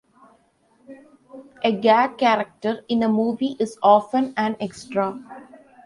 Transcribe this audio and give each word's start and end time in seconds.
A 1.63 1.71
"gag" 1.71 2.17
character 2.17 2.83
in 2.87 3.03
a 3.03 3.07
movie 3.07 3.55
is 3.59 3.77
often 3.83 4.33
an 4.35 4.57
extra. 4.59 5.19